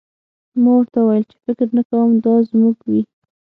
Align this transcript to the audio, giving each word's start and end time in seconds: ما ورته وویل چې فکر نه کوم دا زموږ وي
ما 0.61 0.71
ورته 0.77 0.99
وویل 1.01 1.25
چې 1.31 1.37
فکر 1.45 1.67
نه 1.77 1.83
کوم 1.89 2.09
دا 2.25 2.35
زموږ 2.49 2.75
وي 2.89 3.01